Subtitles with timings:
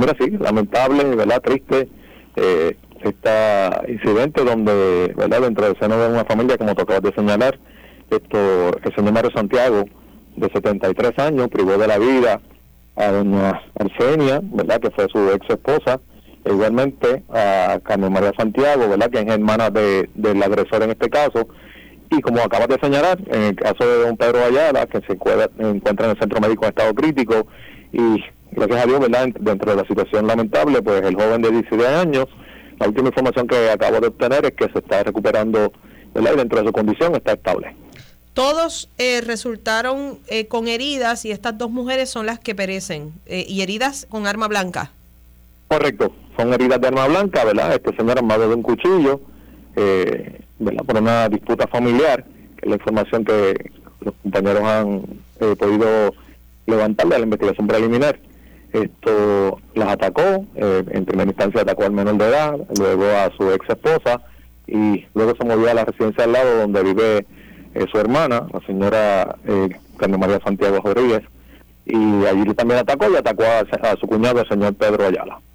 [0.00, 1.40] mira, sí, lamentable, ¿verdad?
[1.42, 1.88] Triste
[2.36, 5.42] eh, este incidente donde, ¿verdad?
[5.42, 7.58] Dentro del seno de una familia, como tocaba de señalar,
[8.10, 9.84] esto, el señor Mario Santiago,
[10.36, 12.40] de 73 años, privó de la vida
[12.96, 14.80] a doña Arsenia, ¿verdad?
[14.80, 16.00] Que fue su ex esposa,
[16.44, 19.10] igualmente a Carmen María Santiago, ¿verdad?
[19.10, 21.48] Que es hermana de, del agresor en este caso.
[22.10, 25.48] Y como acabas de señalar, en el caso de don Pedro Ayala, que se encuentra,
[25.58, 27.46] en el centro médico en estado crítico,
[27.92, 28.22] y
[28.52, 29.28] gracias a Dios, ¿verdad?
[29.40, 32.26] Dentro de la situación lamentable, pues el joven de 16 años,
[32.78, 35.72] la última información que acabo de obtener es que se está recuperando,
[36.14, 36.32] ¿verdad?
[36.34, 37.74] Y dentro de su condición está estable.
[38.34, 43.44] Todos eh, resultaron eh, con heridas y estas dos mujeres son las que perecen, eh,
[43.46, 44.92] y heridas con arma blanca.
[45.68, 47.74] Correcto, son heridas de arma blanca, ¿verdad?
[47.74, 49.20] Este señor armado de un cuchillo,
[49.74, 50.84] ¿verdad?
[50.84, 52.24] Por una disputa familiar,
[52.56, 55.02] que es la información que los compañeros han
[55.58, 56.14] podido
[56.66, 58.18] levantar de la investigación preliminar.
[58.72, 63.68] Esto las atacó, en primera instancia atacó al menor de edad, luego a su ex
[63.68, 64.22] esposa
[64.66, 67.26] y luego se movió a la residencia al lado donde vive
[67.74, 71.22] eh, su hermana, la señora eh, Carmen María Santiago Rodríguez,
[71.86, 75.40] y allí también atacó y atacó a su cuñado, el señor Pedro Ayala.